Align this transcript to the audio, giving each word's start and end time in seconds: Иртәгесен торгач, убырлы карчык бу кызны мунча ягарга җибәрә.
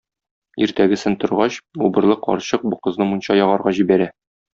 Иртәгесен 0.67 1.17
торгач, 1.23 1.59
убырлы 1.87 2.15
карчык 2.29 2.65
бу 2.71 2.81
кызны 2.89 3.07
мунча 3.11 3.37
ягарга 3.41 3.75
җибәрә. 3.81 4.09